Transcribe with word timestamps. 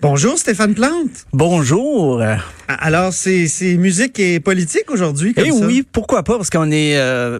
Bonjour 0.00 0.38
Stéphane 0.38 0.74
Plante. 0.74 1.26
Bonjour. 1.32 2.22
Alors, 2.68 3.12
c'est 3.12 3.46
musique 3.76 4.18
et 4.18 4.40
politique 4.40 4.90
aujourd'hui, 4.90 5.34
comme 5.34 5.44
Eh 5.46 5.50
oui, 5.52 5.84
pourquoi 5.90 6.22
pas, 6.22 6.36
parce 6.36 6.48
qu'on 6.48 6.70
est 6.70 6.96
euh, 6.96 7.38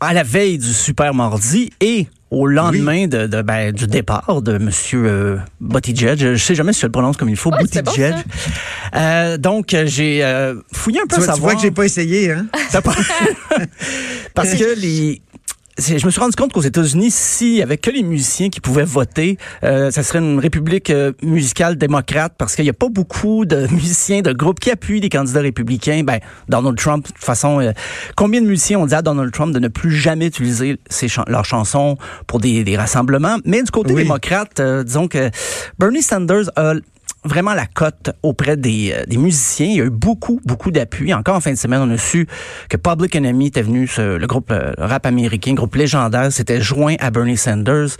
à 0.00 0.14
la 0.14 0.22
veille 0.22 0.56
du 0.58 0.72
Super 0.72 1.12
Mardi 1.12 1.70
et 1.80 2.06
au 2.30 2.46
lendemain 2.46 3.06
de, 3.08 3.26
de 3.26 3.42
ben, 3.42 3.72
du 3.72 3.86
départ 3.86 4.40
de 4.42 4.56
Monsieur 4.58 5.04
euh, 5.06 5.36
Buttigieg. 5.60 6.18
Je 6.18 6.36
sais 6.36 6.54
jamais 6.54 6.72
si 6.72 6.80
je 6.80 6.86
le 6.86 6.92
prononce 6.92 7.16
comme 7.18 7.28
il 7.28 7.36
faut, 7.36 7.50
Ouais, 7.50 7.58
Buttigieg. 7.62 8.14
bon, 8.14 8.22
Euh, 8.98 9.36
donc, 9.36 9.76
j'ai 9.84 10.24
euh, 10.24 10.54
fouillé 10.72 11.00
un 11.00 11.06
peu 11.06 11.16
Tu 11.16 11.22
à 11.22 11.24
vois, 11.24 11.26
tu 11.26 11.32
savoir... 11.34 11.52
vois 11.52 11.54
que 11.56 11.60
j'ai 11.62 11.70
pas 11.70 11.84
essayé, 11.84 12.30
hein? 12.32 12.46
Pas- 12.72 12.80
Parce 14.34 14.54
que 14.54 14.78
les. 14.80 15.20
Je 15.78 16.04
me 16.04 16.10
suis 16.10 16.20
rendu 16.20 16.34
compte 16.34 16.52
qu'aux 16.52 16.60
États-Unis, 16.60 17.12
s'il 17.12 17.54
y 17.54 17.62
avait 17.62 17.76
que 17.76 17.90
les 17.90 18.02
musiciens 18.02 18.48
qui 18.50 18.60
pouvaient 18.60 18.84
voter, 18.84 19.38
euh, 19.62 19.92
ça 19.92 20.02
serait 20.02 20.18
une 20.18 20.40
république 20.40 20.90
euh, 20.90 21.12
musicale 21.22 21.76
démocrate 21.76 22.34
parce 22.36 22.56
qu'il 22.56 22.64
n'y 22.64 22.70
a 22.70 22.74
pas 22.74 22.88
beaucoup 22.88 23.44
de 23.44 23.66
musiciens, 23.72 24.20
de 24.22 24.32
groupes 24.32 24.58
qui 24.58 24.72
appuient 24.72 25.00
des 25.00 25.08
candidats 25.08 25.40
républicains. 25.40 26.02
Ben, 26.02 26.18
Donald 26.48 26.76
Trump, 26.76 27.06
de 27.06 27.12
toute 27.12 27.24
façon, 27.24 27.60
euh, 27.60 27.70
combien 28.16 28.40
de 28.40 28.46
musiciens 28.46 28.80
ont 28.80 28.86
dit 28.86 28.94
à 28.94 29.02
Donald 29.02 29.32
Trump 29.32 29.54
de 29.54 29.60
ne 29.60 29.68
plus 29.68 29.92
jamais 29.92 30.26
utiliser 30.26 30.78
ses 30.90 31.06
leurs 31.28 31.44
chansons 31.44 31.96
pour 32.26 32.40
des, 32.40 32.64
des 32.64 32.76
rassemblements? 32.76 33.36
Mais 33.44 33.62
du 33.62 33.70
côté 33.70 33.92
Oui. 33.94 34.02
démocrate, 34.02 34.58
euh, 34.58 34.82
disons 34.82 35.06
que 35.06 35.30
Bernie 35.78 36.02
Sanders 36.02 36.50
a 36.56 36.74
vraiment 37.24 37.54
la 37.54 37.66
cote 37.66 38.10
auprès 38.22 38.56
des, 38.56 38.92
euh, 38.94 39.04
des 39.06 39.16
musiciens. 39.16 39.66
Il 39.66 39.76
y 39.76 39.80
a 39.80 39.84
eu 39.84 39.90
beaucoup, 39.90 40.40
beaucoup 40.44 40.70
d'appui. 40.70 41.12
Encore 41.12 41.36
en 41.36 41.40
fin 41.40 41.52
de 41.52 41.56
semaine, 41.58 41.80
on 41.82 41.90
a 41.90 41.98
su 41.98 42.26
que 42.68 42.76
Public 42.76 43.14
Enemy 43.16 43.48
était 43.48 43.62
venu, 43.62 43.86
ce- 43.86 44.16
le 44.16 44.26
groupe 44.26 44.50
euh, 44.50 44.72
rap 44.78 45.04
américain, 45.06 45.54
groupe 45.54 45.74
légendaire, 45.74 46.32
s'était 46.32 46.60
joint 46.60 46.94
à 47.00 47.10
Bernie 47.10 47.36
Sanders 47.36 47.96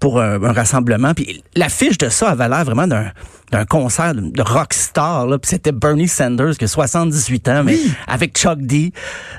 pour 0.00 0.18
euh, 0.18 0.38
un 0.42 0.52
rassemblement. 0.52 1.14
Puis 1.14 1.42
l'affiche 1.56 1.98
de 1.98 2.08
ça 2.08 2.30
avait 2.30 2.48
l'air 2.48 2.64
vraiment 2.64 2.86
d'un 2.86 3.10
d'un 3.52 3.66
concert 3.66 4.14
de, 4.14 4.42
rockstar. 4.42 5.26
Là. 5.26 5.38
Puis 5.38 5.50
c'était 5.50 5.70
Bernie 5.70 6.08
Sanders, 6.08 6.56
qui 6.56 6.64
a 6.64 6.66
78 6.66 7.48
ans, 7.48 7.62
mais 7.62 7.78
avec 8.08 8.36
Chuck 8.36 8.58
D 8.60 8.92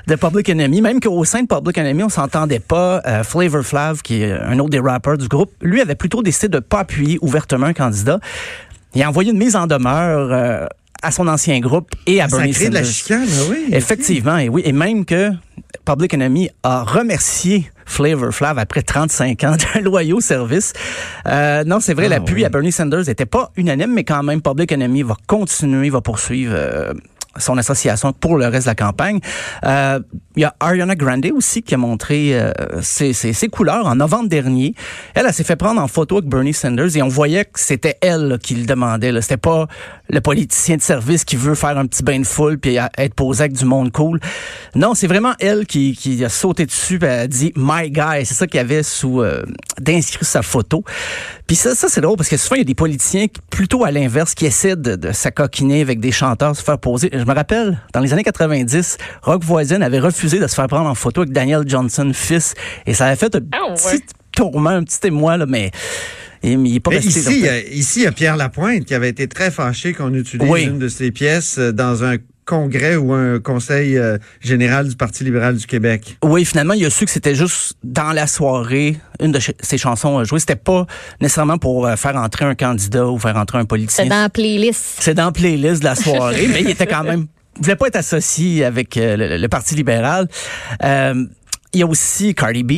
de 0.06 0.14
Public 0.14 0.48
Enemy. 0.48 0.80
Même 0.80 1.00
qu'au 1.00 1.24
sein 1.24 1.42
de 1.42 1.46
Public 1.48 1.76
Enemy, 1.76 2.04
on 2.04 2.08
s'entendait 2.08 2.60
pas. 2.60 3.02
Euh, 3.04 3.24
Flavor 3.24 3.62
Flav, 3.62 4.00
qui 4.02 4.22
est 4.22 4.32
un 4.32 4.58
autre 4.60 4.70
des 4.70 4.78
rappeurs 4.78 5.18
du 5.18 5.28
groupe, 5.28 5.50
lui 5.60 5.80
avait 5.82 5.96
plutôt 5.96 6.22
décidé 6.22 6.48
de 6.48 6.60
pas 6.60 6.80
appuyer 6.80 7.18
ouvertement 7.20 7.66
un 7.66 7.72
candidat. 7.74 8.20
Il 8.96 9.02
a 9.02 9.08
envoyé 9.08 9.30
une 9.30 9.38
mise 9.38 9.54
en 9.56 9.66
demeure 9.66 10.32
euh, 10.32 10.66
à 11.02 11.10
son 11.10 11.28
ancien 11.28 11.60
groupe 11.60 11.90
et 12.06 12.20
à 12.22 12.28
Ça 12.28 12.38
Bernie 12.38 12.52
crée 12.52 12.68
de 12.70 12.74
la 12.74 12.80
Sanders. 12.82 12.92
chicane, 12.94 13.28
ah 13.30 13.42
oui. 13.50 13.66
Effectivement, 13.72 14.38
et 14.38 14.48
oui, 14.48 14.62
et 14.64 14.72
même 14.72 15.04
que 15.04 15.30
Public 15.84 16.14
Enemy 16.14 16.48
a 16.62 16.82
remercié 16.82 17.70
Flavor 17.84 18.32
Flav 18.32 18.58
après 18.58 18.80
35 18.82 19.44
ans 19.44 19.56
de 19.74 19.80
loyaux 19.80 20.20
service. 20.20 20.72
Euh, 21.28 21.62
non, 21.64 21.78
c'est 21.80 21.92
vrai, 21.94 22.06
Ah, 22.06 22.08
l'appui 22.08 22.34
oui. 22.36 22.44
à 22.44 22.48
Bernie 22.48 22.72
Sanders 22.72 23.04
n'était 23.06 23.26
pas 23.26 23.52
unanime, 23.56 23.92
mais 23.92 24.02
quand 24.04 24.22
même, 24.22 24.40
Public 24.40 24.72
Enemy 24.72 25.02
va 25.02 25.14
continuer, 25.26 25.90
va 25.90 26.00
poursuivre. 26.00 26.54
euh, 26.56 26.92
son 27.38 27.58
association 27.58 28.12
pour 28.12 28.36
le 28.36 28.46
reste 28.46 28.66
de 28.66 28.70
la 28.70 28.74
campagne. 28.74 29.20
Euh, 29.64 30.00
Il 30.36 30.42
y 30.42 30.44
a 30.44 30.54
Ariana 30.60 30.94
Grande 30.94 31.26
aussi 31.34 31.62
qui 31.62 31.74
a 31.74 31.78
montré 31.78 32.38
euh, 32.38 32.52
ses, 32.82 33.12
ses, 33.12 33.32
ses 33.32 33.48
couleurs 33.48 33.86
en 33.86 33.96
novembre 33.96 34.28
dernier. 34.28 34.74
Elle, 35.14 35.26
elle 35.26 35.32
s'est 35.34 35.44
fait 35.44 35.56
prendre 35.56 35.80
en 35.80 35.88
photo 35.88 36.18
avec 36.18 36.28
Bernie 36.28 36.52
Sanders 36.52 36.96
et 36.96 37.02
on 37.02 37.08
voyait 37.08 37.44
que 37.44 37.58
c'était 37.58 37.96
elle 38.00 38.28
là, 38.28 38.38
qui 38.38 38.54
le 38.54 38.66
demandait. 38.66 39.12
là. 39.12 39.22
C'était 39.22 39.36
pas 39.36 39.66
le 40.08 40.20
politicien 40.20 40.76
de 40.76 40.82
service 40.82 41.24
qui 41.24 41.36
veut 41.36 41.54
faire 41.54 41.78
un 41.78 41.86
petit 41.86 42.02
bain 42.02 42.20
de 42.20 42.26
foule 42.26 42.58
puis 42.58 42.76
être 42.76 43.14
posé 43.14 43.44
avec 43.44 43.54
du 43.54 43.64
monde 43.64 43.92
cool. 43.92 44.20
Non, 44.74 44.94
c'est 44.94 45.06
vraiment 45.06 45.32
elle 45.40 45.66
qui, 45.66 45.96
qui 45.96 46.24
a 46.24 46.28
sauté 46.28 46.66
dessus 46.66 46.98
et 47.02 47.06
a 47.06 47.26
dit 47.26 47.52
My 47.56 47.90
guy. 47.90 48.24
C'est 48.24 48.34
ça 48.34 48.46
qu'il 48.46 48.58
y 48.58 48.60
avait 48.60 48.82
sous 48.82 49.22
euh, 49.22 49.42
d'inscrire 49.80 50.26
sa 50.26 50.42
photo. 50.42 50.84
Puis 51.46 51.56
ça, 51.56 51.74
ça 51.74 51.88
c'est 51.88 52.00
drôle 52.00 52.16
parce 52.16 52.28
que 52.28 52.36
souvent 52.36 52.56
il 52.56 52.60
y 52.60 52.62
a 52.62 52.64
des 52.64 52.74
politiciens 52.74 53.28
qui, 53.28 53.40
plutôt 53.50 53.84
à 53.84 53.90
l'inverse 53.90 54.34
qui 54.34 54.46
essaient 54.46 54.76
de, 54.76 54.96
de 54.96 55.12
s'acoquiner 55.12 55.80
avec 55.80 56.00
des 56.00 56.12
chanteurs, 56.12 56.54
se 56.54 56.62
faire 56.62 56.78
poser. 56.78 57.10
Je 57.26 57.30
me 57.32 57.34
rappelle, 57.34 57.76
dans 57.92 57.98
les 57.98 58.12
années 58.12 58.22
90, 58.22 58.98
Rock 59.22 59.42
Voisine 59.42 59.82
avait 59.82 59.98
refusé 59.98 60.38
de 60.38 60.46
se 60.46 60.54
faire 60.54 60.68
prendre 60.68 60.88
en 60.88 60.94
photo 60.94 61.22
avec 61.22 61.32
Daniel 61.32 61.64
Johnson, 61.66 62.12
fils, 62.14 62.54
et 62.86 62.94
ça 62.94 63.06
avait 63.06 63.16
fait 63.16 63.34
un 63.34 63.40
Ah, 63.50 63.68
ouais. 63.68 63.74
petit 63.98 64.04
tourment, 64.30 64.70
un 64.70 64.84
petit 64.84 65.08
émoi, 65.08 65.36
là, 65.36 65.44
mais 65.44 65.72
il 66.44 66.64
il 66.64 66.76
est 66.76 66.80
pas 66.80 66.90
Mais 66.92 66.98
ici, 66.98 67.18
il 67.26 67.36
y 67.38 67.40
donc, 67.40 67.50
a- 67.50 67.58
ici, 67.62 68.00
il 68.00 68.02
y 68.04 68.06
a 68.06 68.12
Pierre 68.12 68.36
Lapointe 68.36 68.84
qui 68.84 68.94
avait 68.94 69.08
été 69.08 69.26
très 69.26 69.50
fâché 69.50 69.92
qu'on 69.92 70.14
utilise 70.14 70.48
Oui. 70.48 70.66
une 70.66 70.78
de 70.78 70.86
ses 70.86 71.10
pièces 71.10 71.58
euh, 71.58 71.72
dans 71.72 72.04
un 72.04 72.18
congrès 72.46 72.96
ou 72.96 73.12
un 73.12 73.38
conseil 73.40 73.98
euh, 73.98 74.16
général 74.40 74.88
du 74.88 74.96
Parti 74.96 75.24
libéral 75.24 75.56
du 75.56 75.66
Québec? 75.66 76.16
Oui, 76.24 76.46
finalement, 76.46 76.72
il 76.72 76.86
a 76.86 76.90
su 76.90 77.04
que 77.04 77.10
c'était 77.10 77.34
juste 77.34 77.74
dans 77.84 78.12
la 78.12 78.26
soirée, 78.26 78.96
une 79.20 79.32
de 79.32 79.40
ch- 79.40 79.56
ses 79.60 79.76
chansons 79.76 80.16
à 80.16 80.24
jouer. 80.24 80.38
C'était 80.40 80.56
pas 80.56 80.86
nécessairement 81.20 81.58
pour 81.58 81.86
euh, 81.86 81.96
faire 81.96 82.16
entrer 82.16 82.46
un 82.46 82.54
candidat 82.54 83.06
ou 83.06 83.18
faire 83.18 83.36
entrer 83.36 83.58
un 83.58 83.64
politicien. 83.66 84.04
C'est 84.04 84.10
dans 84.10 84.22
la 84.22 84.30
playlist. 84.30 84.96
C'est 85.00 85.14
dans 85.14 85.26
la 85.26 85.32
playlist 85.32 85.80
de 85.80 85.84
la 85.84 85.94
soirée, 85.96 86.46
mais 86.52 86.62
il 86.62 86.70
était 86.70 86.86
quand 86.86 87.04
même 87.04 87.26
il 87.58 87.62
voulait 87.62 87.76
pas 87.76 87.86
être 87.88 87.96
associé 87.96 88.64
avec 88.64 88.96
euh, 88.98 89.16
le, 89.16 89.36
le 89.38 89.48
Parti 89.48 89.74
libéral. 89.74 90.28
Euh, 90.84 91.24
il 91.72 91.80
y 91.80 91.82
a 91.82 91.86
aussi 91.86 92.34
Cardi 92.34 92.62
B, 92.62 92.72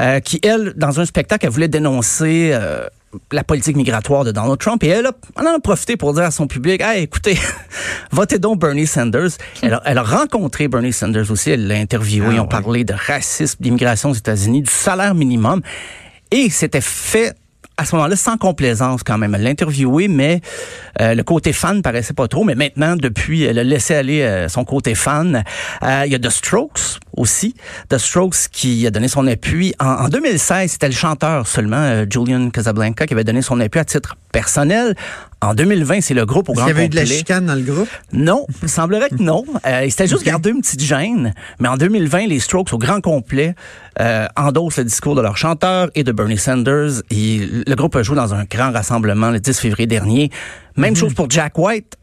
euh, 0.00 0.20
qui, 0.20 0.40
elle, 0.42 0.72
dans 0.76 1.00
un 1.00 1.04
spectacle, 1.04 1.46
elle 1.46 1.52
voulait 1.52 1.68
dénoncer 1.68 2.50
euh, 2.52 2.86
la 3.32 3.44
politique 3.44 3.76
migratoire 3.76 4.24
de 4.24 4.32
Donald 4.32 4.58
Trump. 4.58 4.82
Et 4.84 4.88
elle, 4.88 5.06
a, 5.06 5.12
elle 5.38 5.46
en 5.48 5.56
a 5.56 5.60
profité 5.60 5.96
pour 5.96 6.12
dire 6.14 6.24
à 6.24 6.30
son 6.30 6.46
public, 6.46 6.80
hey, 6.80 7.02
écoutez, 7.04 7.38
votez 8.12 8.38
donc 8.38 8.60
Bernie 8.60 8.86
Sanders. 8.86 9.30
Elle 9.62 9.74
a, 9.74 9.82
elle 9.84 9.98
a 9.98 10.02
rencontré 10.02 10.68
Bernie 10.68 10.92
Sanders 10.92 11.30
aussi, 11.30 11.50
elle 11.50 11.66
l'a 11.66 11.76
interviewé, 11.76 12.26
Ah, 12.30 12.32
ils 12.34 12.40
ont 12.40 12.42
ouais. 12.42 12.48
parlé 12.48 12.84
de 12.84 12.94
racisme, 12.94 13.58
d'immigration 13.60 14.10
aux 14.10 14.14
États-Unis, 14.14 14.62
du 14.62 14.70
salaire 14.70 15.14
minimum. 15.14 15.62
Et 16.30 16.50
c'était 16.50 16.80
fait 16.80 17.34
à 17.76 17.84
ce 17.84 17.94
moment-là 17.96 18.16
sans 18.16 18.36
complaisance 18.36 19.02
quand 19.02 19.18
même. 19.18 19.34
Elle 19.34 19.42
l'a 19.42 19.50
interviewé, 19.50 20.08
mais 20.08 20.40
euh, 21.00 21.14
le 21.14 21.22
côté 21.22 21.52
fan 21.52 21.82
paraissait 21.82 22.14
pas 22.14 22.28
trop. 22.28 22.44
Mais 22.44 22.54
maintenant, 22.54 22.96
depuis, 22.96 23.42
elle 23.42 23.58
a 23.58 23.64
laissé 23.64 23.94
aller 23.94 24.22
euh, 24.22 24.48
son 24.48 24.64
côté 24.64 24.94
fan. 24.94 25.44
Euh, 25.82 26.02
il 26.06 26.12
y 26.12 26.14
a 26.14 26.18
The 26.18 26.30
Strokes 26.30 27.00
aussi. 27.16 27.54
The 27.88 27.98
Strokes 27.98 28.48
qui 28.50 28.86
a 28.86 28.90
donné 28.90 29.08
son 29.08 29.26
appui. 29.26 29.74
En, 29.80 30.04
en 30.04 30.08
2016, 30.08 30.72
c'était 30.72 30.88
le 30.88 30.94
chanteur 30.94 31.46
seulement, 31.46 31.76
euh, 31.76 32.06
Julian 32.08 32.50
Casablanca, 32.50 33.06
qui 33.06 33.14
avait 33.14 33.24
donné 33.24 33.42
son 33.42 33.60
appui 33.60 33.80
à 33.80 33.84
titre 33.84 34.16
personnel. 34.32 34.94
En 35.42 35.54
2020, 35.54 36.00
c'est 36.00 36.14
le 36.14 36.24
groupe 36.24 36.48
au 36.48 36.54
grand 36.54 36.66
qu'il 36.66 36.74
y 36.74 36.76
avait 36.76 36.86
eu 36.86 36.88
de 36.88 36.96
la 36.96 37.02
complet. 37.02 37.16
chicane 37.16 37.46
dans 37.46 37.54
le 37.54 37.60
groupe? 37.62 37.88
Non, 38.12 38.46
il 38.62 38.68
semblerait 38.68 39.10
que 39.10 39.22
non. 39.22 39.44
Euh, 39.66 39.84
il 39.84 39.90
s'était 39.90 40.06
juste 40.06 40.22
gardé 40.24 40.50
une 40.50 40.60
petite 40.60 40.82
gêne. 40.82 41.34
Mais 41.58 41.66
en 41.68 41.76
2020, 41.76 42.28
les 42.28 42.38
Strokes, 42.38 42.72
au 42.72 42.78
grand 42.78 43.00
complet, 43.00 43.56
euh, 44.00 44.26
endossent 44.36 44.76
le 44.76 44.84
discours 44.84 45.16
de 45.16 45.22
leur 45.22 45.36
chanteur 45.36 45.90
et 45.96 46.04
de 46.04 46.12
Bernie 46.12 46.38
Sanders. 46.38 47.02
Et 47.10 47.48
le 47.66 47.74
groupe 47.74 47.96
a 47.96 48.02
joué 48.02 48.16
dans 48.16 48.34
un 48.34 48.44
grand 48.44 48.72
rassemblement 48.72 49.30
le 49.30 49.40
10 49.40 49.58
février 49.58 49.86
dernier. 49.86 50.30
Même 50.76 50.94
chose 50.96 51.14
pour 51.14 51.28
Jack 51.30 51.58
White. 51.58 51.96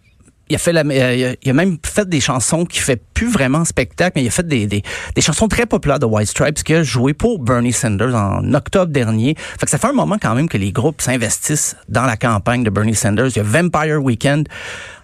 Il 0.49 0.57
a, 0.57 0.59
fait 0.59 0.73
la, 0.73 0.81
euh, 0.81 1.15
il 1.15 1.23
a- 1.25 1.35
il 1.41 1.49
a 1.49 1.53
même 1.53 1.77
fait 1.85 2.07
des 2.07 2.19
chansons 2.19 2.65
qui 2.65 2.79
fait 2.79 3.01
plus 3.13 3.31
vraiment 3.31 3.63
spectacle, 3.63 4.11
mais 4.17 4.23
il 4.23 4.27
a 4.27 4.29
fait 4.29 4.45
des, 4.45 4.67
des, 4.67 4.83
des 5.15 5.21
chansons 5.21 5.47
très 5.47 5.65
populaires 5.65 5.99
de 5.99 6.05
White 6.05 6.27
Stripes 6.27 6.61
qui 6.63 6.73
a 6.73 6.83
joué 6.83 7.13
pour 7.13 7.39
Bernie 7.39 7.71
Sanders 7.71 8.13
en 8.13 8.53
octobre 8.53 8.91
dernier. 8.91 9.35
Fait 9.37 9.65
que 9.65 9.69
ça 9.71 9.77
fait 9.77 9.87
un 9.87 9.93
moment 9.93 10.17
quand 10.21 10.35
même 10.35 10.49
que 10.49 10.57
les 10.57 10.73
groupes 10.73 11.01
s'investissent 11.01 11.77
dans 11.87 12.03
la 12.03 12.17
campagne 12.17 12.63
de 12.65 12.69
Bernie 12.69 12.93
Sanders. 12.93 13.27
Il 13.29 13.37
y 13.37 13.39
a 13.39 13.43
Vampire 13.43 14.03
Weekend. 14.03 14.49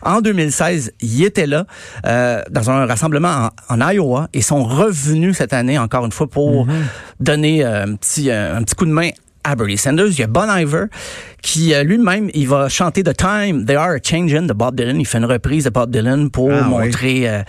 En 0.01 0.19
2016, 0.19 0.91
il 0.99 1.23
était 1.23 1.47
là 1.47 1.65
euh, 2.05 2.43
dans 2.51 2.69
un 2.69 2.85
rassemblement 2.85 3.49
en, 3.69 3.79
en 3.81 3.89
Iowa 3.91 4.27
et 4.33 4.41
sont 4.41 4.63
revenus 4.65 5.37
cette 5.37 5.53
année 5.53 5.79
encore 5.79 6.05
une 6.05 6.11
fois 6.11 6.27
pour 6.29 6.67
donner 7.21 7.63
euh, 7.63 7.85
un 7.85 7.95
petit 7.95 8.29
un 8.29 8.61
petit 8.63 8.75
coup 8.75 8.85
de 8.85 8.91
main 8.91 9.09
à 9.43 9.55
Bernie 9.55 9.77
Sanders. 9.77 10.07
Il 10.09 10.19
y 10.19 10.23
a 10.23 10.27
Bon 10.27 10.49
Iver 10.49 10.85
qui 11.41 11.73
euh, 11.73 11.83
lui-même, 11.83 12.29
il 12.33 12.47
va 12.47 12.67
chanter 12.67 13.01
The 13.03 13.15
Time 13.15 13.65
They 13.65 13.75
Are 13.75 13.91
a 13.91 13.97
Changin' 14.03 14.45
de 14.47 14.53
Bob 14.53 14.75
Dylan. 14.75 14.99
Il 14.99 15.05
fait 15.05 15.19
une 15.19 15.25
reprise 15.25 15.63
de 15.65 15.69
Bob 15.69 15.89
Dylan 15.91 16.29
pour 16.29 16.51
Ah, 16.51 16.63
oui. 16.63 16.69
montrer 16.85 17.29
euh, 17.29 17.41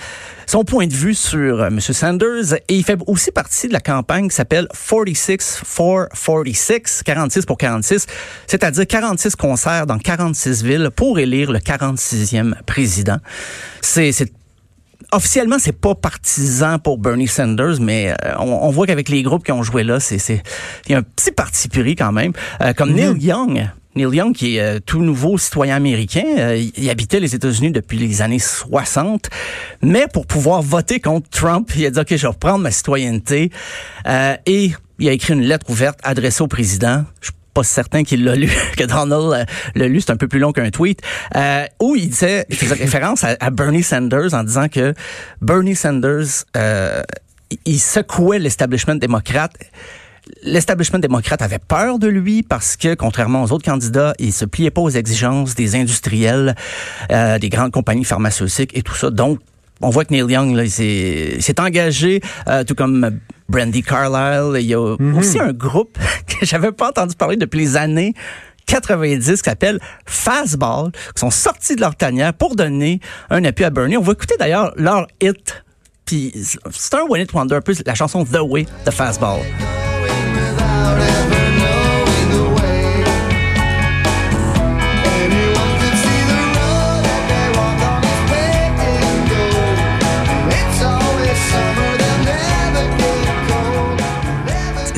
son 0.46 0.64
point 0.64 0.86
de 0.86 0.92
vue 0.94 1.14
sur 1.14 1.60
euh, 1.60 1.66
M. 1.66 1.80
Sanders. 1.80 2.54
Et 2.68 2.76
il 2.76 2.84
fait 2.84 2.98
aussi 3.06 3.32
partie 3.32 3.66
de 3.68 3.72
la 3.72 3.80
campagne 3.80 4.28
qui 4.28 4.36
s'appelle 4.36 4.68
46 4.88 5.62
for 5.64 6.06
46, 6.14 7.02
46 7.04 7.46
pour 7.46 7.58
46, 7.58 8.06
c'est-à-dire 8.46 8.86
46 8.86 9.34
concerts 9.34 9.86
dans 9.86 9.98
46 9.98 10.62
villes 10.62 10.90
pour 10.94 11.18
élire 11.18 11.50
le 11.50 11.58
46e 11.58 12.54
président. 12.64 13.18
C'est 13.80 14.12
officiellement, 15.12 15.56
c'est 15.58 15.78
pas 15.78 15.94
partisan 15.94 16.78
pour 16.78 16.98
Bernie 16.98 17.28
Sanders, 17.28 17.80
mais 17.80 18.10
euh, 18.10 18.34
on, 18.38 18.52
on 18.52 18.70
voit 18.70 18.86
qu'avec 18.86 19.08
les 19.08 19.22
groupes 19.22 19.44
qui 19.44 19.52
ont 19.52 19.62
joué 19.62 19.84
là, 19.84 20.00
c'est 20.00 20.42
il 20.86 20.92
y 20.92 20.94
a 20.94 20.98
un 20.98 21.02
petit 21.02 21.32
parti 21.32 21.68
pris 21.68 21.96
quand 21.96 22.12
même. 22.12 22.32
Euh, 22.60 22.72
comme 22.72 22.92
Neil 22.92 23.16
Young. 23.18 23.70
Neil 23.96 24.14
Young, 24.14 24.34
qui 24.34 24.56
est 24.56 24.60
euh, 24.60 24.78
tout 24.84 25.02
nouveau 25.02 25.36
citoyen 25.36 25.74
américain, 25.74 26.24
euh, 26.38 26.56
il, 26.56 26.72
il 26.76 26.90
habitait 26.90 27.18
les 27.18 27.34
États-Unis 27.34 27.72
depuis 27.72 27.98
les 27.98 28.22
années 28.22 28.38
60, 28.38 29.28
mais 29.82 30.06
pour 30.12 30.26
pouvoir 30.26 30.62
voter 30.62 31.00
contre 31.00 31.28
Trump, 31.28 31.70
il 31.76 31.86
a 31.86 31.90
dit, 31.90 31.98
OK, 31.98 32.06
je 32.10 32.22
vais 32.22 32.28
reprendre 32.28 32.58
ma 32.58 32.70
citoyenneté. 32.70 33.50
Euh, 34.06 34.36
et 34.46 34.72
il 34.98 35.08
a 35.08 35.12
écrit 35.12 35.34
une 35.34 35.42
lettre 35.42 35.68
ouverte 35.70 35.98
adressée 36.04 36.42
au 36.42 36.46
président. 36.46 37.04
Je 37.20 37.30
pas 37.52 37.62
certain 37.62 38.04
qu'il 38.04 38.24
l'a 38.24 38.34
lu, 38.34 38.50
que 38.76 38.84
Donald 38.84 39.32
euh, 39.32 39.44
l'a 39.74 39.88
lu, 39.88 40.00
c'est 40.00 40.10
un 40.10 40.16
peu 40.16 40.28
plus 40.28 40.38
long 40.38 40.52
qu'un 40.52 40.70
tweet, 40.70 41.00
euh, 41.36 41.64
où 41.80 41.96
il 41.96 42.08
disait, 42.10 42.46
il 42.48 42.56
faisait 42.56 42.74
référence 42.74 43.24
à, 43.24 43.50
Bernie 43.50 43.82
Sanders 43.82 44.34
en 44.34 44.44
disant 44.44 44.68
que 44.68 44.94
Bernie 45.40 45.76
Sanders, 45.76 46.44
euh, 46.56 47.02
il- 47.64 47.80
secouait 47.80 48.38
l'establishment 48.38 48.96
démocrate. 48.96 49.52
L'establishment 50.44 51.00
démocrate 51.00 51.42
avait 51.42 51.58
peur 51.58 51.98
de 51.98 52.06
lui 52.06 52.42
parce 52.42 52.76
que, 52.76 52.94
contrairement 52.94 53.42
aux 53.42 53.52
autres 53.52 53.64
candidats, 53.64 54.14
il 54.18 54.32
se 54.32 54.44
pliait 54.44 54.70
pas 54.70 54.80
aux 54.82 54.90
exigences 54.90 55.54
des 55.56 55.74
industriels, 55.74 56.54
des 57.08 57.48
grandes 57.48 57.72
compagnies 57.72 58.04
pharmaceutiques 58.04 58.76
et 58.76 58.82
tout 58.82 58.94
ça. 58.94 59.10
Donc, 59.10 59.40
on 59.80 59.90
voit 59.90 60.04
que 60.04 60.12
Neil 60.12 60.30
Young 60.30 60.54
là, 60.54 60.64
il 60.64 60.70
s'est 60.70 61.60
engagé, 61.60 62.20
tout 62.68 62.76
comme 62.76 63.18
Brandy 63.50 63.82
Carlisle. 63.82 64.60
Il 64.60 64.66
y 64.66 64.74
a 64.74 64.96
Mhm. 64.98 65.18
aussi 65.18 65.38
un 65.38 65.52
groupe 65.52 65.98
que 66.26 66.46
j'avais 66.46 66.72
pas 66.72 66.88
entendu 66.88 67.14
parler 67.16 67.36
depuis 67.36 67.58
les 67.60 67.76
années 67.76 68.14
90 68.66 69.42
qui 69.42 69.50
s'appelle 69.50 69.80
Fastball, 70.06 70.92
qui 70.92 71.20
sont 71.20 71.30
sortis 71.30 71.74
de 71.76 71.80
leur 71.80 71.96
tanière 71.96 72.32
pour 72.32 72.54
donner 72.54 73.00
un 73.28 73.44
appui 73.44 73.64
à 73.64 73.70
Bernie. 73.70 73.96
On 73.96 74.02
va 74.02 74.12
écouter 74.12 74.36
d'ailleurs 74.38 74.72
leur 74.76 75.06
hit. 75.20 75.64
Puis 76.06 76.32
c'est 76.70 76.94
un 76.94 77.02
One 77.08 77.20
It 77.20 77.32
Wonder, 77.32 77.56
un 77.56 77.60
peu 77.60 77.74
la 77.84 77.94
chanson 77.94 78.24
The 78.24 78.38
Way 78.42 78.66
de 78.86 78.90
Fastball. 78.90 79.40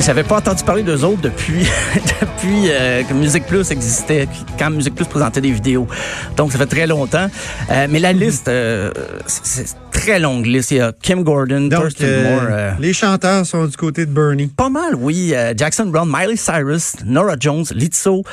J'avais 0.05 0.23
pas 0.23 0.37
entendu 0.37 0.63
parler 0.65 0.83
d'eux 0.83 1.05
autres 1.05 1.21
depuis 1.21 1.65
depuis 2.21 2.69
euh, 2.69 3.03
que 3.03 3.13
Musique 3.13 3.45
Plus 3.45 3.71
existait, 3.71 4.27
quand 4.59 4.69
Musique 4.69 4.95
Plus 4.95 5.05
présentait 5.05 5.39
des 5.39 5.51
vidéos. 5.51 5.87
Donc 6.35 6.51
ça 6.51 6.57
fait 6.57 6.65
très 6.65 6.87
longtemps. 6.87 7.27
Euh, 7.71 7.87
mais 7.89 7.99
la 7.99 8.11
liste, 8.11 8.49
euh, 8.49 8.91
c'est 9.27 9.65
très 9.91 10.19
longue 10.19 10.45
liste. 10.45 10.71
Il 10.71 10.77
y 10.77 10.81
a 10.81 10.91
Kim 10.91 11.23
Gordon, 11.23 11.67
Donc, 11.69 11.83
Thurston 11.83 12.03
euh, 12.05 12.23
Moore. 12.35 12.47
euh, 12.51 12.71
les 12.79 12.91
chanteurs 12.91 13.45
sont 13.45 13.65
du 13.65 13.77
côté 13.77 14.05
de 14.05 14.11
Bernie. 14.11 14.47
Pas 14.47 14.69
mal, 14.69 14.93
oui. 14.95 15.31
Euh, 15.33 15.53
Jackson 15.55 15.85
Brown, 15.85 16.09
Miley 16.11 16.35
Cyrus, 16.35 16.95
Nora 17.05 17.35
Jones, 17.39 17.65
Lizzo, 17.73 18.23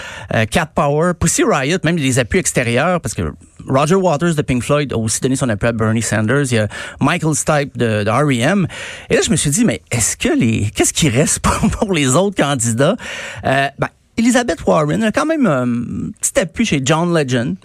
Cat 0.50 0.66
Power, 0.74 1.12
Pussy 1.18 1.44
Riot, 1.44 1.78
même 1.84 1.96
les 1.96 2.18
appuis 2.18 2.40
extérieurs, 2.40 3.00
parce 3.00 3.14
que 3.14 3.22
Roger 3.70 3.94
Waters 3.94 4.34
de 4.34 4.42
Pink 4.42 4.62
Floyd 4.62 4.92
a 4.92 4.96
aussi 4.98 5.20
donné 5.20 5.36
son 5.36 5.48
appui 5.48 5.68
à 5.68 5.72
Bernie 5.72 6.02
Sanders. 6.02 6.46
Il 6.50 6.54
y 6.54 6.58
a 6.58 6.68
Michael 7.00 7.34
Stipe 7.34 7.78
de, 7.78 8.04
de 8.04 8.10
R.E.M. 8.10 8.66
Et 9.08 9.14
là, 9.14 9.20
je 9.24 9.30
me 9.30 9.36
suis 9.36 9.50
dit, 9.50 9.64
mais 9.64 9.80
est-ce 9.90 10.16
que 10.16 10.28
les, 10.28 10.70
qu'est-ce 10.74 10.92
qui 10.92 11.08
reste 11.08 11.38
pour, 11.40 11.70
pour 11.70 11.92
les 11.92 12.16
autres 12.16 12.36
candidats? 12.36 12.96
Euh, 13.44 13.68
ben, 13.78 13.88
Elizabeth 14.16 14.66
Warren 14.66 15.02
a 15.04 15.12
quand 15.12 15.24
même 15.24 15.46
un 15.46 16.10
petit 16.20 16.38
appui 16.40 16.66
chez 16.66 16.82
John 16.84 17.14
Legend. 17.16 17.56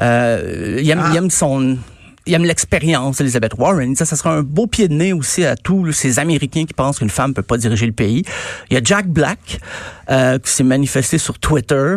Euh, 0.00 0.78
il, 0.80 0.90
aime, 0.90 1.02
Ah. 1.04 1.10
il 1.12 1.16
aime 1.16 1.30
son... 1.30 1.76
Il 2.26 2.34
aime 2.34 2.44
l'expérience 2.44 3.16
d'Elizabeth 3.16 3.54
Warren. 3.56 3.96
Ça, 3.96 4.04
ça 4.04 4.14
sera 4.14 4.34
un 4.34 4.42
beau 4.42 4.66
pied 4.66 4.88
de 4.88 4.92
nez 4.94 5.12
aussi 5.12 5.44
à 5.44 5.56
tous 5.56 5.90
ces 5.92 6.18
Américains 6.18 6.64
qui 6.66 6.74
pensent 6.74 6.98
qu'une 6.98 7.08
femme 7.10 7.32
peut 7.32 7.42
pas 7.42 7.56
diriger 7.56 7.86
le 7.86 7.92
pays. 7.92 8.24
Il 8.70 8.74
y 8.74 8.76
a 8.76 8.80
Jack 8.84 9.08
Black 9.08 9.58
euh, 10.10 10.38
qui 10.38 10.50
s'est 10.50 10.62
manifesté 10.62 11.16
sur 11.16 11.38
Twitter. 11.38 11.96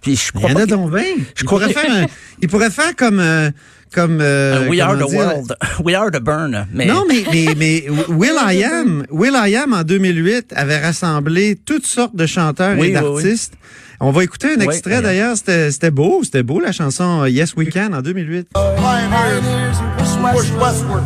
Puis 0.00 0.16
je 0.16 0.30
Il 0.34 0.40
y 0.40 0.42
crois 0.44 0.52
en 0.52 0.62
a 0.62 0.66
donc 0.66 0.90
bien. 0.94 1.02
Je 1.34 1.42
Il 1.42 1.44
crois 1.46 1.60
pourrait 1.60 1.72
faire, 1.72 1.92
un- 1.92 2.06
il 2.40 2.48
pourrait 2.48 2.70
faire 2.70 2.94
comme, 2.96 3.18
euh, 3.20 3.50
comme. 3.92 4.18
euh, 4.20 4.68
We 4.68 4.80
Are 4.80 4.94
the 4.96 5.08
dire, 5.08 5.18
World. 5.18 5.56
We 5.84 5.94
Are 5.96 6.10
the 6.10 6.20
Burn. 6.20 6.66
Mais 6.72 6.86
Non, 6.86 7.04
mais, 7.08 7.24
mais, 7.32 7.54
mais 7.56 7.84
Will 8.08 8.36
I 8.40 8.62
Am, 8.64 9.04
Will 9.10 9.34
I 9.34 9.56
Am 9.56 9.72
en 9.72 9.82
2008 9.82 10.52
avait 10.54 10.78
rassemblé 10.78 11.56
toutes 11.64 11.86
sortes 11.86 12.14
de 12.14 12.26
chanteurs 12.26 12.76
Oui, 12.78 12.88
et 12.88 12.96
oui, 12.96 13.02
oui. 13.04 13.22
d'artistes. 13.22 13.54
On 14.00 14.12
va 14.12 14.22
écouter 14.22 14.52
un 14.52 14.58
Oui, 14.60 14.64
extrait 14.66 14.98
oui. 14.98 15.02
d'ailleurs, 15.02 15.36
c'était 15.36 15.72
c'était 15.72 15.90
beau, 15.90 16.20
c'était 16.22 16.44
beau 16.44 16.60
la 16.60 16.70
chanson 16.70 17.22
euh, 17.22 17.28
Yes 17.28 17.54
We 17.56 17.68
Can 17.68 17.92
en 17.92 18.00
2008. 18.02 18.46
pioneers 18.52 20.32
push 20.32 20.50
westward 20.60 21.02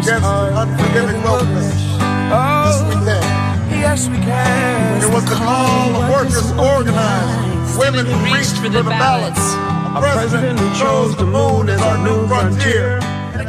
against 0.00 0.24
unforgiving 0.56 1.20
wilderness. 1.22 1.74
Yes, 2.30 2.82
we 2.88 2.94
can. 3.04 3.20
Yes, 3.78 4.08
we 4.08 4.18
can. 4.24 5.02
It 5.02 5.12
was 5.12 5.24
the 5.24 5.34
call 5.36 5.94
of 5.96 6.08
workers 6.08 6.52
organized, 6.52 7.51
women 7.78 8.06
who 8.06 8.16
reached 8.34 8.56
for 8.58 8.68
the 8.70 8.82
ballots. 8.82 9.40
A 9.94 10.00
president 10.00 10.58
who 10.58 10.68
chose 10.74 11.16
the 11.16 11.24
moon 11.24 11.68
as 11.68 11.80
our 11.82 11.98
new 11.98 12.26
frontier. 12.28 12.98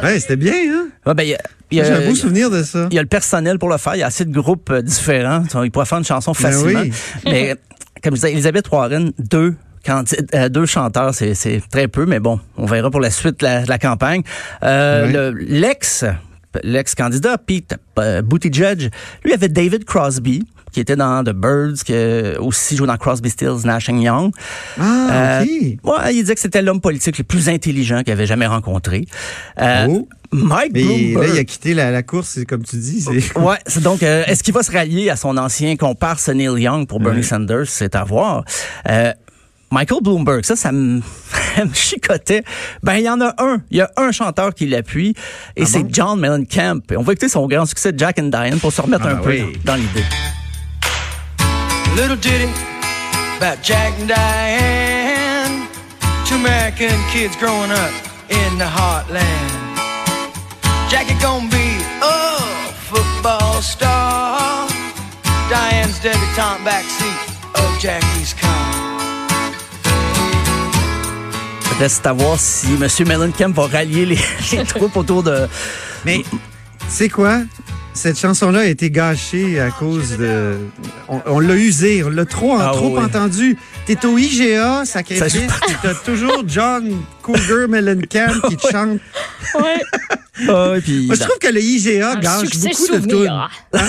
Ouais, 0.04 0.20
c'était 0.20 0.36
bien, 0.36 0.54
hein? 0.54 0.88
Ah, 1.06 1.14
ben, 1.14 1.24
il 1.24 1.30
y 1.30 1.34
a- 1.36 1.38
il 1.72 1.78
y 1.78 1.82
a- 1.82 1.84
J'ai 1.86 1.92
un 1.94 2.10
beau 2.10 2.16
souvenir 2.16 2.50
de 2.50 2.62
ça. 2.64 2.88
il 2.92 2.96
y 2.96 3.00
a 3.00 3.02
le 3.02 3.08
personnel 3.08 3.58
pour 3.60 3.70
le 3.70 3.78
faire. 3.78 3.96
Il 3.96 4.00
y 4.00 4.04
a 4.04 4.08
assez 4.08 4.26
de 4.26 4.34
groupes 4.34 4.70
euh, 4.72 4.82
différents. 4.82 5.44
Ils 5.64 5.72
pourraient 5.72 5.86
faire 5.86 5.98
une 6.00 6.04
chanson 6.06 6.34
facilement. 6.34 6.82
oui. 6.82 6.92
Mais 7.26 7.56
comme 8.04 8.12
je 8.16 8.22
disais, 8.22 8.32
Elisabeth 8.34 8.70
Warren, 8.70 9.12
deux 9.18 9.56
candi- 9.86 10.18
euh, 10.36 10.50
deux 10.50 10.66
chanteurs, 10.66 11.14
c'est 11.14 11.34
c'est 11.36 11.62
très 11.72 11.88
peu, 11.88 12.06
mais 12.06 12.20
bon, 12.20 12.40
on 12.58 12.66
verra 12.66 12.92
pour 12.92 13.00
la 13.02 13.10
suite 13.12 13.40
de 13.40 13.68
la, 13.68 13.78
campagne. 13.78 14.24
Euh, 14.64 15.06
Ouais. 15.06 15.12
le- 15.14 15.30
L'ex 15.40 16.04
l'ex-candidat, 16.62 17.38
Pete 17.40 17.76
euh, 17.98 18.22
Buttigieg, 18.22 18.92
lui 19.24 19.34
avait 19.34 19.50
David 19.50 19.86
Crosby, 19.86 20.44
qui 20.74 20.82
était 20.82 20.96
dans 20.98 21.24
The 21.24 21.30
Birds, 21.34 21.84
qui 21.86 21.94
a 21.94 22.42
aussi 22.42 22.76
joué 22.76 22.88
dans 22.88 22.98
Crosby, 22.98 23.30
Stills, 23.30 23.66
Nash 23.66 23.88
Young. 23.88 24.32
Ah, 24.80 25.40
Euh, 25.40 25.42
OK. 25.44 25.50
ouais, 25.84 26.16
il 26.16 26.22
disait 26.22 26.36
que 26.36 26.42
c'était 26.42 26.62
l'homme 26.62 26.82
politique 26.82 27.18
le 27.18 27.24
plus 27.24 27.48
intelligent 27.48 28.04
qu'il 28.04 28.12
avait 28.12 28.26
jamais 28.26 28.48
rencontré. 28.48 29.06
Euh, 29.62 29.86
Oh. 29.90 30.08
Mike 30.36 30.72
Mais 30.74 30.82
Bloomberg. 30.84 31.28
là, 31.28 31.34
il 31.36 31.40
a 31.40 31.44
quitté 31.44 31.74
la, 31.76 31.92
la 31.92 32.02
course, 32.02 32.40
comme 32.50 32.64
tu 32.64 32.76
dis. 32.78 33.06
Ouais, 33.36 33.58
c'est 33.68 33.84
donc 33.84 34.02
euh, 34.02 34.24
est-ce 34.26 34.42
qu'il 34.44 34.54
va 34.54 34.64
se 34.64 34.72
rallier 34.72 35.12
à 35.12 35.16
son 35.16 35.38
ancien 35.38 35.76
comparse 35.76 36.28
Neil 36.30 36.60
Young 36.60 36.88
pour 36.88 37.00
Bernie 37.00 37.18
Ouais. 37.20 37.24
Sanders, 37.24 37.68
c'est 37.68 37.94
à 37.96 38.04
voir. 38.04 38.44
Euh, 38.90 39.14
Michael 39.72 40.00
Bloomberg, 40.02 40.44
ça, 40.44 40.56
ça 40.56 40.72
me, 40.72 41.02
chicotait. 41.74 42.44
Ben, 42.82 42.96
il 42.96 43.04
y 43.04 43.10
en 43.10 43.22
a 43.22 43.36
un. 43.38 43.62
Il 43.70 43.78
y 43.78 43.82
a 43.82 43.92
un 43.98 44.12
chanteur 44.12 44.54
qui 44.56 44.66
l'appuie, 44.66 45.14
et 45.56 45.64
Ah 45.64 45.66
c'est 45.68 45.84
bon? 45.84 45.90
John 45.92 46.20
Mellencamp. 46.20 46.82
Et 46.92 46.98
on 46.98 47.04
va 47.04 47.14
écouter 47.14 47.30
son 47.30 47.48
grand 47.48 47.66
succès, 47.68 47.92
Jack 47.96 48.18
and 48.20 48.30
Diane, 48.30 48.60
pour 48.60 48.72
se 48.74 48.82
remettre 48.82 49.06
Ah 49.06 49.12
un 49.12 49.16
ben 49.16 49.22
peu 49.22 49.30
oui. 49.32 49.58
dans 49.64 49.76
l'idée. 49.76 50.04
Little 51.96 52.16
ditty 52.16 52.50
about 53.38 53.62
Jack 53.62 53.94
and 54.00 54.10
Diane. 54.10 55.68
Two 56.26 56.36
American 56.36 56.98
kids 57.12 57.36
growing 57.36 57.70
up 57.70 57.94
in 58.30 58.58
the 58.58 58.66
heartland. 58.66 59.78
Jackie 60.90 61.14
gonna 61.22 61.50
be 61.52 61.70
a 62.02 62.74
football 62.90 63.62
star. 63.62 64.68
Diane's 65.52 66.00
debutante 66.00 66.64
backseat 66.66 67.20
of 67.62 67.80
Jackie's 67.80 68.34
car. 68.34 68.84
Reste 71.80 72.08
à 72.08 72.14
voir 72.14 72.40
si 72.40 72.74
M. 72.74 73.08
Mellencamp 73.08 73.52
va 73.52 73.68
rallier 73.68 74.06
les, 74.08 74.20
les 74.52 74.64
troupes 74.66 74.98
autour 74.98 75.22
de... 75.22 75.48
Mais, 76.06 76.24
c'est 76.88 77.10
quoi? 77.10 77.42
Cette 77.96 78.18
chanson-là 78.20 78.62
a 78.62 78.66
été 78.66 78.90
gâchée 78.90 79.60
à 79.60 79.70
cause 79.70 80.18
de. 80.18 80.56
On, 81.08 81.22
on 81.28 81.40
l'a 81.40 81.56
usée, 81.56 82.04
on 82.04 82.10
l'a 82.10 82.26
trop, 82.26 82.58
Ah 82.60 82.72
trop 82.74 82.98
oui. 82.98 83.04
entendu. 83.04 83.56
T'es 83.86 84.04
au 84.06 84.18
IGA, 84.18 84.84
sacrifice, 84.86 85.34
puis 85.36 85.76
t'as 85.82 85.94
toujours 85.94 86.44
John 86.48 87.02
Cougar 87.22 87.68
Mellencamp 87.70 88.34
qui 88.50 88.58
te 88.58 88.68
chante. 88.72 89.00
Ouais. 89.56 89.82
Ah, 90.50 90.74
et 90.78 90.82
puis, 90.82 91.06
Moi, 91.06 91.16
je 91.16 91.22
trouve 91.22 91.38
que 91.40 91.48
le 91.54 91.62
IGA 91.62 92.12
Un 92.14 92.16
gâche 92.16 92.58
beaucoup 92.58 92.88
de 92.88 93.00
tunes. 93.08 93.82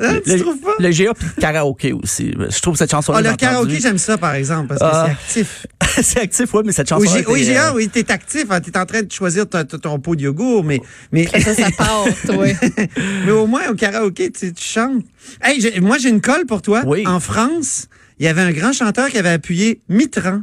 Hein, 0.00 0.18
tu 0.24 0.30
le, 0.32 0.40
trouves 0.40 0.58
pas? 0.60 0.72
le 0.78 0.90
GA 0.90 1.14
puis 1.14 1.26
le 1.36 1.40
karaoké 1.40 1.92
aussi. 1.92 2.32
Je 2.36 2.60
trouve 2.60 2.76
cette 2.76 2.90
chanson-là. 2.90 3.18
Ah, 3.24 3.30
le 3.30 3.36
karaoké, 3.36 3.80
j'aime 3.80 3.98
ça, 3.98 4.18
par 4.18 4.34
exemple, 4.34 4.68
parce 4.68 4.80
que 4.80 4.86
Ah. 4.86 5.06
c'est 5.26 5.40
actif. 5.40 5.66
c'est 6.02 6.20
actif, 6.20 6.54
oui, 6.54 6.62
mais 6.66 6.72
cette 6.72 6.92
Au, 6.92 7.00
chanson. 7.02 7.16
G- 7.18 7.24
au 7.26 7.36
IGA, 7.36 7.74
oui, 7.74 7.88
t'es 7.88 8.10
actif, 8.10 8.44
hein, 8.50 8.60
t'es 8.60 8.76
en 8.76 8.84
train 8.86 9.02
de 9.02 9.10
choisir 9.10 9.48
ton, 9.48 9.64
ton- 9.64 9.78
ton 9.78 9.98
pot 9.98 10.14
de 10.16 10.22
yogourt, 10.22 10.64
mais, 10.64 10.80
mais, 11.12 11.26
Ça, 11.40 11.54
ça 11.54 11.70
part, 11.78 12.04
oui. 12.36 12.52
mais 13.24 13.32
au 13.32 13.46
moins, 13.46 13.68
au 13.70 13.74
karaoké, 13.74 14.30
tu, 14.30 14.52
tu 14.52 14.62
chantes. 14.64 15.02
Hey, 15.42 15.60
j'ai- 15.60 15.80
moi, 15.80 15.98
j'ai 15.98 16.10
une 16.10 16.20
colle 16.20 16.46
pour 16.46 16.60
toi. 16.62 16.82
Oui. 16.86 17.04
En 17.06 17.20
France, 17.20 17.86
il 18.18 18.26
y 18.26 18.28
avait 18.28 18.42
un 18.42 18.52
grand 18.52 18.72
chanteur 18.72 19.08
qui 19.08 19.18
avait 19.18 19.30
appuyé 19.30 19.80
Mitterrand, 19.88 20.42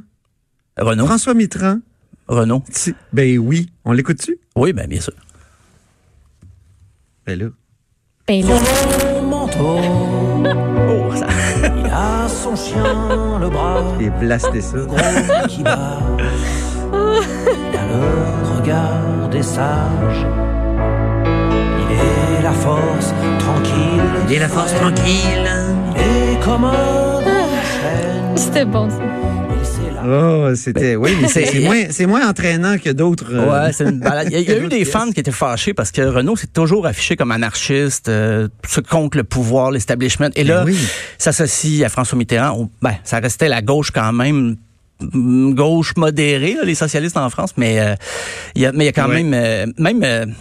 Renaud. 0.78 1.06
François 1.06 1.34
Mitterrand. 1.36 1.80
Renaud. 2.28 2.64
Tu- 2.74 2.94
Ben 3.14 3.38
oui. 3.38 3.70
On 3.86 3.94
l'écoute-tu? 3.94 4.38
Oui, 4.56 4.74
ben, 4.74 4.88
bien 4.88 5.00
sûr. 5.00 5.14
Ben 7.26 7.40
là. 7.40 7.46
Ben 8.28 8.42
là, 8.46 8.56
Oh, 9.60 11.16
ça- 11.16 11.28
Il 11.78 11.86
a 11.86 12.28
son 12.28 12.56
chien, 12.56 12.84
le 13.40 13.50
bras 13.50 13.82
Et 14.00 14.10
blasté 14.10 14.62
ça. 14.62 14.78
gros 14.80 14.98
qui 15.48 15.64
bat. 15.64 16.00
Il 16.92 17.78
a 17.78 17.84
le 17.92 18.58
regard 18.58 19.30
des 19.32 19.42
sages. 19.44 20.26
Il 21.80 21.96
est 21.96 22.44
la 22.44 22.52
force 22.52 23.14
tranquille. 23.40 24.04
Il 24.28 24.36
est 24.36 24.40
la 24.40 24.48
force 24.50 24.74
tranquille. 24.74 25.50
Il 25.96 26.02
est 26.02 26.40
comme 26.44 26.66
un 26.66 27.22
chêne. 27.24 28.36
c'était 28.36 28.66
bon, 28.66 28.90
ça. 28.90 28.98
Oh, 30.10 30.56
c'était. 30.56 30.96
Oui, 30.96 31.12
mais 31.22 31.28
c'est 31.28 31.46
c'est- 31.46 31.52
c'est 31.54 31.60
moins, 31.60 31.84
c'est 31.90 32.06
moins 32.06 32.30
entraînant 32.30 32.78
que 32.78 32.90
d'autres. 32.92 33.34
euh, 33.34 33.66
Ouais, 33.66 33.74
c'est 33.74 33.84
une 33.84 34.00
balade. 34.00 34.30
Il 34.32 34.40
y 34.40 34.52
a, 34.52 34.58
eu 34.64 34.68
des 34.70 34.86
fans 34.86 35.12
qui 35.12 35.20
étaient 35.20 35.32
fâchés 35.32 35.74
parce 35.74 35.92
que 35.92 36.02
Renault 36.02 36.36
s'est 36.38 36.48
toujours 36.48 36.86
affiché 36.86 37.16
comme 37.16 37.32
anarchiste, 37.32 38.08
euh, 38.10 38.48
contre 38.90 39.18
le 39.18 39.24
pouvoir, 39.24 39.72
l'establishment. 39.72 40.30
Et 40.36 40.44
là, 40.44 40.64
Ben 40.64 40.72
oui. 40.72 40.78
s'associe 41.18 41.84
à 41.84 41.90
François 41.90 42.18
Mitterrand. 42.18 42.58
On- 42.58 42.70
ben, 42.82 42.96
ça 43.04 43.20
restait 43.20 43.50
la 43.50 43.62
gauche 43.62 43.92
quand 43.92 44.14
même 44.14 44.56
mm, 45.02 45.54
gauche 45.54 45.94
modérée, 45.98 46.54
là, 46.56 46.64
les 46.64 46.76
socialistes 46.76 47.18
en 47.18 47.30
France, 47.30 47.52
mais 47.58 47.80
euh, 47.80 47.96
il 48.56 48.62
y 48.62 48.66
a, 48.66 48.72
mais 48.72 48.86
il 48.86 48.88
y 48.88 48.90
a 48.90 48.94
quand 48.94 49.08
même, 49.10 49.34
euh, 49.34 49.66
même 49.78 50.34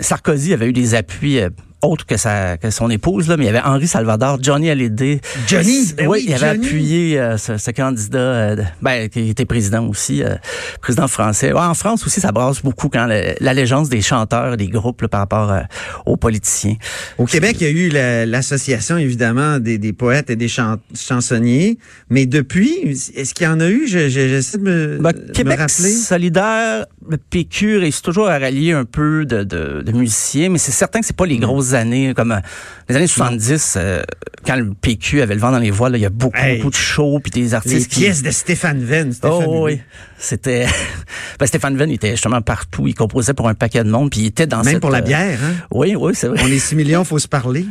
Sarkozy 0.00 0.52
avait 0.52 0.66
eu 0.66 0.72
des 0.72 0.94
appuis 0.94 1.38
autre 1.82 2.06
que, 2.06 2.16
sa, 2.16 2.56
que 2.56 2.70
son 2.70 2.88
épouse, 2.90 3.28
là, 3.28 3.36
mais 3.36 3.44
il 3.44 3.46
y 3.46 3.50
avait 3.50 3.60
Henri 3.60 3.86
Salvador, 3.88 4.38
Johnny 4.40 4.70
Hallyday. 4.70 5.20
Johnny, 5.48 5.92
ben 5.96 6.06
oui, 6.06 6.18
oui, 6.20 6.24
il 6.28 6.34
avait 6.34 6.54
Johnny. 6.54 6.66
appuyé 6.66 7.18
euh, 7.20 7.36
ce, 7.36 7.58
ce 7.58 7.70
candidat, 7.72 8.18
euh, 8.18 8.56
ben, 8.80 9.08
qui 9.08 9.28
était 9.30 9.44
président 9.44 9.86
aussi, 9.88 10.22
euh, 10.22 10.36
président 10.80 11.08
français. 11.08 11.52
Ouais, 11.52 11.60
en 11.60 11.74
France 11.74 12.06
aussi, 12.06 12.20
ça 12.20 12.30
brasse 12.32 12.62
beaucoup 12.62 12.88
quand 12.88 13.06
l'allégeance 13.40 13.88
des 13.88 14.00
chanteurs, 14.00 14.56
des 14.56 14.68
groupes 14.68 15.02
là, 15.02 15.08
par 15.08 15.20
rapport 15.20 15.50
euh, 15.52 15.60
aux 16.06 16.16
politiciens. 16.16 16.76
Au 17.18 17.26
Québec, 17.26 17.56
il 17.60 17.64
y 17.64 17.66
a 17.66 17.70
eu 17.70 17.88
la- 17.88 18.26
l'association, 18.26 18.96
évidemment, 18.96 19.58
des, 19.58 19.78
des 19.78 19.92
poètes 19.92 20.30
et 20.30 20.36
des 20.36 20.48
chan- 20.48 20.78
chansonniers. 20.94 21.78
Mais 22.10 22.26
depuis, 22.26 22.70
est-ce 23.16 23.34
qu'il 23.34 23.44
y 23.46 23.48
en 23.48 23.60
a 23.60 23.68
eu? 23.68 23.86
Je- 23.88 24.08
je- 24.08 24.28
J'essaie 24.28 24.58
de 24.58 24.62
me, 24.62 24.98
Ben, 24.98 25.12
me 25.14 25.32
Québec 25.32 25.58
rappeler. 25.58 25.90
solidaire, 25.90 26.86
le 27.08 27.16
PQ 27.16 27.78
réussit 27.78 28.04
toujours 28.04 28.28
à 28.28 28.38
rallier 28.38 28.72
un 28.72 28.84
peu 28.84 29.24
de, 29.24 29.42
de, 29.44 29.82
de 29.82 29.92
musiciens, 29.92 30.48
mais 30.48 30.58
c'est 30.58 30.72
certain 30.72 31.00
que 31.00 31.06
c'est 31.06 31.16
pas 31.16 31.26
les 31.26 31.38
grosses 31.38 31.72
années 31.72 32.12
comme 32.14 32.32
euh, 32.32 32.40
les 32.88 32.96
années 32.96 33.06
70, 33.06 33.74
euh, 33.76 34.02
quand 34.46 34.56
le 34.56 34.72
PQ 34.80 35.22
avait 35.22 35.34
le 35.34 35.40
vent 35.40 35.50
dans 35.50 35.58
les 35.58 35.70
voiles, 35.70 35.92
là, 35.92 35.98
il 35.98 36.02
y 36.02 36.06
a 36.06 36.10
beaucoup, 36.10 36.38
Hey. 36.38 36.58
beaucoup 36.58 36.70
de 36.70 36.74
shows 36.76 37.20
puis 37.22 37.30
des 37.30 37.40
Les 37.40 37.54
artistes 37.54 37.90
qui... 37.90 38.00
pièces 38.00 38.22
de 38.22 38.30
Stéphane 38.30 38.82
Venn. 38.84 39.12
Oh 39.22 39.40
fabuleux. 39.40 39.58
oui, 39.60 39.80
c'était... 40.18 40.66
ben, 41.38 41.46
Stéphane 41.46 41.76
Venn 41.76 41.90
était 41.90 42.10
justement 42.12 42.42
partout, 42.42 42.86
il 42.86 42.94
composait 42.94 43.34
pour 43.34 43.48
un 43.48 43.54
paquet 43.54 43.84
de 43.84 43.90
monde, 43.90 44.10
puis 44.10 44.20
il 44.20 44.26
était 44.26 44.46
dans 44.46 44.62
Même 44.62 44.74
cette, 44.74 44.80
pour 44.80 44.90
la 44.90 44.98
euh, 44.98 45.02
bière, 45.02 45.38
hein? 45.42 45.54
Oui, 45.70 45.94
oui, 45.96 46.12
c'est 46.14 46.28
vrai. 46.28 46.40
On 46.42 46.48
est 46.48 46.58
6 46.58 46.74
millions, 46.76 47.04
faut 47.04 47.18
se 47.18 47.28
parler. 47.28 47.66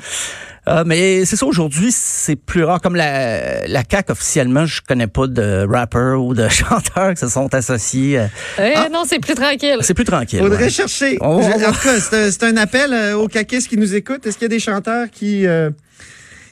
Euh, 0.68 0.84
mais 0.86 1.26
c'est 1.26 1.36
ça, 1.36 1.46
aujourd'hui, 1.48 1.92
c'est 1.92 2.36
plus 2.36 2.64
rare. 2.64 2.80
Comme 2.82 2.96
la, 2.96 3.66
la 3.68 3.82
CAQ, 3.90 4.12
officiellement, 4.12 4.66
je 4.68 4.82
connais 4.88 5.08
pas 5.08 5.26
de 5.28 5.66
rappeurs 5.68 6.22
ou 6.24 6.34
de 6.36 6.48
chanteurs 6.50 7.14
qui 7.16 7.20
se 7.20 7.28
sont 7.30 7.54
associés. 7.54 8.20
euh, 8.20 8.28
Eh, 8.60 8.74
Ah. 8.76 8.88
Non, 8.92 9.04
c'est 9.08 9.20
plus 9.20 9.34
tranquille. 9.34 9.78
C'est 9.82 9.94
plus 9.96 10.06
tranquille. 10.06 10.40
Faudrait 10.40 10.66
ouais. 10.66 10.70
chercher. 10.70 11.18
Cas, 11.18 12.00
c'est 12.00 12.16
un, 12.28 12.32
c'est 12.32 12.44
un 12.44 12.58
appel 12.58 12.94
euh, 12.94 13.16
aux 13.18 13.28
caquistes 13.28 13.70
qui 13.70 13.78
nous 13.78 13.96
écoutent. 13.96 14.26
Est-ce 14.28 14.36
qu'il 14.38 14.44
y 14.44 14.46
a 14.46 14.50
des 14.50 14.60
chanteurs 14.60 15.08
qui, 15.12 15.48
euh, 15.48 15.72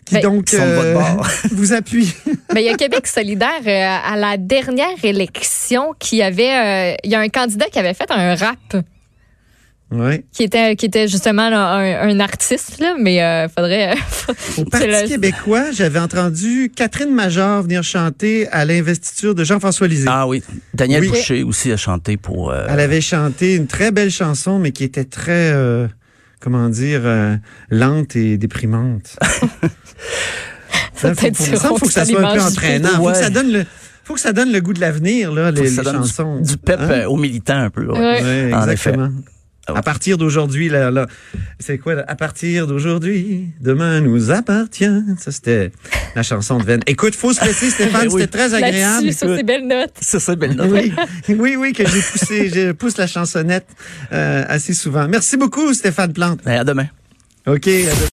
qui 0.06 0.16
Ben, 0.16 0.22
donc 0.22 0.56
bord? 0.56 1.28
vous 1.52 1.74
appuient? 1.74 2.14
Mais 2.54 2.64
il 2.64 2.66
y 2.66 2.70
a 2.70 2.76
Québec 2.76 3.06
solidaire 3.06 3.62
euh, 3.68 4.12
à 4.14 4.18
la 4.18 4.38
dernière 4.38 4.88
élection 5.04 5.94
qui 6.00 6.24
avait, 6.24 6.94
euh, 6.94 6.96
il 7.04 7.12
y 7.12 7.16
a 7.16 7.20
un 7.20 7.30
candidat 7.30 7.68
qui 7.72 7.78
avait 7.78 7.94
fait 7.94 8.10
un 8.10 8.34
rap 8.36 8.58
Oui. 9.92 10.24
qui 10.32 10.44
était 10.44 10.76
qui 10.76 10.86
était 10.86 11.08
justement 11.08 11.50
là, 11.50 11.74
un, 11.78 12.10
un 12.10 12.20
artiste 12.20 12.80
là, 12.80 12.96
mais 13.00 13.24
euh, 13.24 13.48
faudrait. 13.50 13.96
Au 14.58 14.66
Parti 14.66 14.88
québécois, 15.08 15.72
j'avais 15.72 15.98
entendu 16.00 16.72
Catherine 16.76 17.12
Major 17.14 17.64
venir 17.64 17.82
chanter 17.84 18.48
à 18.50 18.66
l'investiture 18.66 19.34
de 19.34 19.44
Jean-François 19.44 19.88
Lisée. 19.88 20.06
Ah 20.08 20.28
oui. 20.28 20.44
Daniel 20.76 21.02
Oui. 21.02 21.08
Boucher 21.10 21.42
aussi 21.44 21.72
a 21.72 21.78
chanté 21.78 22.18
pour. 22.18 22.52
euh, 22.52 22.68
Elle 22.70 22.80
avait 22.82 23.02
chanté 23.02 23.56
une 23.56 23.66
très 23.66 23.92
belle 23.92 24.12
chanson, 24.12 24.60
mais 24.60 24.72
qui 24.72 24.84
était 24.84 25.06
très, 25.06 25.52
euh, 25.54 25.88
comment 26.40 26.70
dire, 26.70 27.02
euh, 27.06 27.36
lente 27.72 28.16
et 28.16 28.38
déprimante. 28.38 29.16
Ça 30.94 31.16
faut, 31.16 31.34
sur 31.34 31.46
faut, 31.62 31.78
faut 31.78 31.86
que 31.86 31.92
ça 31.94 32.06
soit 32.06 32.20
un 32.24 32.36
peu 32.36 32.42
entraînant. 32.42 32.90
Faut 32.90 33.04
Ouais. 33.08 33.14
que 33.14 33.20
ça 33.20 33.30
donne 33.30 33.52
le, 33.54 33.66
faut 34.04 34.14
que 34.16 34.20
ça 34.20 34.34
donne 34.34 34.52
le 34.52 34.60
goût 34.60 34.74
de 34.74 34.82
l'avenir, 34.82 35.32
là, 35.32 35.50
les, 35.52 35.70
ça 35.70 35.82
du- 35.84 35.90
chansons. 35.90 36.42
Du, 36.42 36.58
pep 36.58 36.78
Hein? 36.82 36.90
euh, 36.92 37.06
aux 37.06 37.16
militants 37.16 37.58
un 37.58 37.70
peu. 37.70 37.86
ouais. 37.88 37.98
Ouais. 37.98 38.46
Oui, 38.48 38.54
En 38.54 38.68
exactement. 39.70 39.80
À 39.80 39.84
partir 39.84 40.18
d'aujourd'hui, 40.18 40.70
là, 40.70 40.92
là, 40.92 41.08
c'est 41.60 41.78
quoi, 41.78 41.96
là? 41.96 42.06
À 42.08 42.16
partir 42.16 42.68
d'aujourd'hui, 42.68 43.48
demain 43.60 44.02
nous 44.02 44.32
appartient. 44.32 44.90
Ça, 45.20 45.32
c'était 45.32 45.72
la 46.16 46.24
chanson 46.24 46.58
de 46.58 46.64
Venn. 46.64 46.82
Écoute, 46.88 47.16
faut 47.16 47.34
se 47.34 47.44
laisser, 47.44 47.70
Stéphane, 47.70 48.08
Oui. 48.12 48.22
c'était 48.22 48.38
très 48.38 48.54
agréable. 48.54 49.14
Sur 49.14 49.36
ces 49.36 49.44
belles 49.44 49.68
notes. 49.68 49.94
C'est 50.02 50.20
ça, 50.20 50.36
belle 50.36 50.56
note. 50.56 50.70
Oui, 50.72 50.94
oui, 51.30 51.56
oui, 51.58 51.74
que 51.74 51.84
j'ai 51.88 52.02
poussé, 52.02 52.50
je 52.50 52.72
pousse 52.72 52.98
la 52.98 53.08
chansonnette 53.08 53.68
euh, 54.12 54.44
assez 54.48 54.74
souvent. 54.74 55.08
Merci 55.08 55.38
beaucoup, 55.38 55.74
Stéphane 55.74 56.14
Plante. 56.14 56.40
Ben, 56.46 56.60
à 56.60 56.64
demain. 56.64 56.88
OK. 57.48 57.68
à 57.68 57.72
demain. 57.72 58.08